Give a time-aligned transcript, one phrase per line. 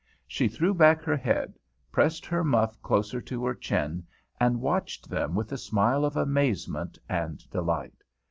[0.25, 1.59] She threw back her head,
[1.91, 4.03] pressed her muff closer to her chin,
[4.39, 8.03] and watched them with a smile of amazement and delight.